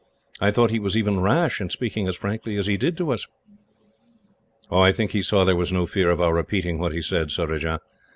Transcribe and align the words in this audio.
I 0.39 0.49
thought 0.49 0.69
that 0.69 0.73
he 0.73 0.79
was 0.79 0.97
even 0.97 1.19
rash, 1.19 1.61
in 1.61 1.69
speaking 1.69 2.07
as 2.07 2.15
frankly 2.15 2.55
as 2.55 2.65
he 2.65 2.75
did 2.75 2.97
to 2.97 3.11
us." 3.11 3.27
"I 4.71 4.91
think 4.91 5.11
he 5.11 5.21
saw 5.21 5.43
there 5.43 5.55
was 5.55 5.71
no 5.71 5.85
fear 5.85 6.09
of 6.09 6.19
our 6.19 6.33
repeating 6.33 6.79
what 6.79 6.91
he 6.93 7.03
said, 7.03 7.29
Surajah. 7.29 7.81